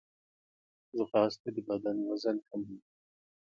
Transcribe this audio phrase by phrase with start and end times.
[0.97, 2.77] ځغاسته د بدن وزن کموي